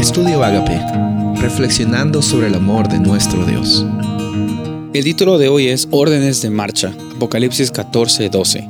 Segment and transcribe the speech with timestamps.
[0.00, 0.80] Estudio Agape,
[1.42, 3.84] reflexionando sobre el amor de nuestro Dios.
[4.94, 8.66] El título de hoy es Órdenes de Marcha, Apocalipsis 14, 12.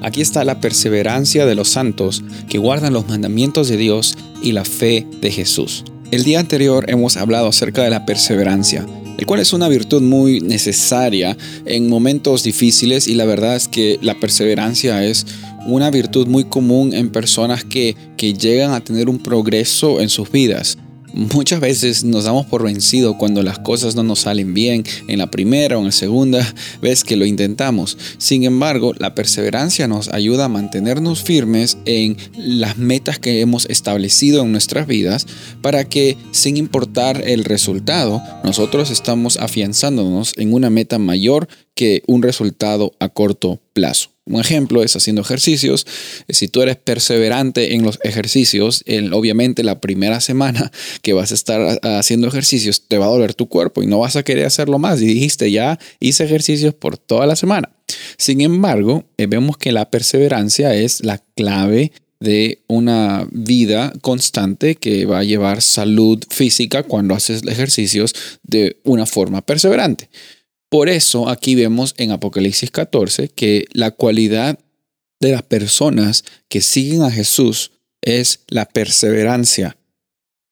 [0.00, 4.64] Aquí está la perseverancia de los santos que guardan los mandamientos de Dios y la
[4.64, 5.84] fe de Jesús.
[6.12, 8.86] El día anterior hemos hablado acerca de la perseverancia,
[9.18, 11.36] el cual es una virtud muy necesaria
[11.66, 15.26] en momentos difíciles y la verdad es que la perseverancia es
[15.66, 20.78] una virtud muy común en personas que, llegan a tener un progreso en sus vidas.
[21.12, 25.30] Muchas veces nos damos por vencido cuando las cosas no nos salen bien en la
[25.30, 27.98] primera o en la segunda vez que lo intentamos.
[28.18, 34.42] Sin embargo, la perseverancia nos ayuda a mantenernos firmes en las metas que hemos establecido
[34.42, 35.26] en nuestras vidas
[35.62, 42.22] para que sin importar el resultado, nosotros estamos afianzándonos en una meta mayor que un
[42.22, 44.10] resultado a corto plazo.
[44.30, 45.86] Un ejemplo es haciendo ejercicios.
[46.28, 50.70] Si tú eres perseverante en los ejercicios, obviamente la primera semana
[51.02, 54.16] que vas a estar haciendo ejercicios te va a doler tu cuerpo y no vas
[54.16, 55.02] a querer hacerlo más.
[55.02, 57.70] Y dijiste, ya hice ejercicios por toda la semana.
[58.16, 65.06] Sin embargo, eh, vemos que la perseverancia es la clave de una vida constante que
[65.06, 70.10] va a llevar salud física cuando haces ejercicios de una forma perseverante.
[70.70, 74.58] Por eso aquí vemos en Apocalipsis 14 que la cualidad
[75.18, 79.76] de las personas que siguen a Jesús es la perseverancia.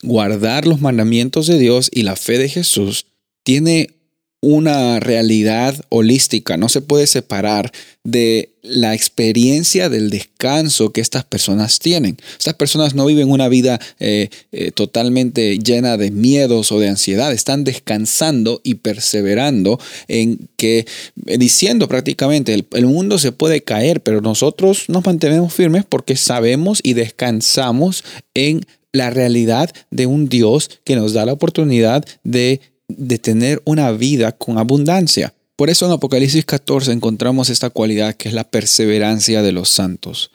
[0.03, 3.07] Guardar los mandamientos de Dios y la fe de Jesús
[3.45, 3.98] tiene
[4.41, 7.73] una realidad holística, no se puede separar
[8.05, 12.19] de la experiencia del descanso que estas personas tienen.
[12.39, 17.33] Estas personas no viven una vida eh, eh, totalmente llena de miedos o de ansiedad,
[17.33, 20.87] están descansando y perseverando en que,
[21.27, 26.17] eh, diciendo prácticamente, el, el mundo se puede caer, pero nosotros nos mantenemos firmes porque
[26.17, 28.61] sabemos y descansamos en
[28.93, 34.33] la realidad de un Dios que nos da la oportunidad de de tener una vida
[34.33, 35.35] con abundancia.
[35.57, 40.31] Por eso en Apocalipsis 14 encontramos esta cualidad que es la perseverancia de los santos.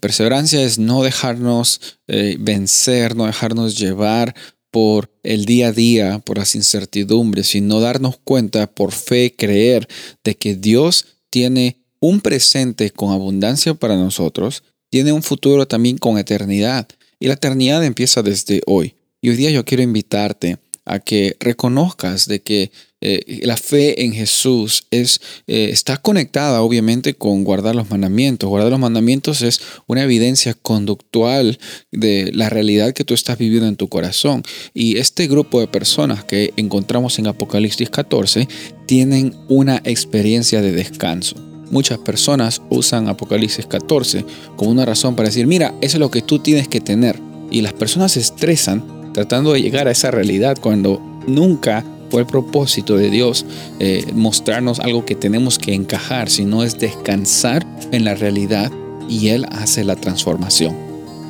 [0.00, 4.34] Perseverancia es no dejarnos eh, vencer, no dejarnos llevar
[4.70, 9.86] por el día a día, por las incertidumbres, sino darnos cuenta por fe, creer
[10.24, 16.18] de que Dios tiene un presente con abundancia para nosotros, tiene un futuro también con
[16.18, 16.88] eternidad.
[17.20, 18.96] Y la eternidad empieza desde hoy.
[19.20, 22.70] Y hoy día yo quiero invitarte a que reconozcas de que
[23.04, 28.48] eh, la fe en Jesús es, eh, está conectada obviamente con guardar los mandamientos.
[28.48, 31.58] Guardar los mandamientos es una evidencia conductual
[31.90, 34.44] de la realidad que tú estás viviendo en tu corazón.
[34.72, 38.48] Y este grupo de personas que encontramos en Apocalipsis 14
[38.86, 41.34] tienen una experiencia de descanso.
[41.72, 44.24] Muchas personas usan Apocalipsis 14
[44.56, 47.18] como una razón para decir, mira, eso es lo que tú tienes que tener.
[47.50, 52.26] Y las personas se estresan tratando de llegar a esa realidad cuando nunca fue el
[52.26, 53.46] propósito de Dios
[53.78, 58.70] eh, mostrarnos algo que tenemos que encajar, sino es descansar en la realidad
[59.08, 60.76] y Él hace la transformación.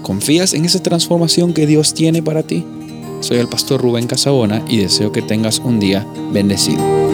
[0.03, 2.65] ¿Confías en esa transformación que Dios tiene para ti?
[3.21, 7.12] Soy el pastor Rubén Casabona y deseo que tengas un día bendecido.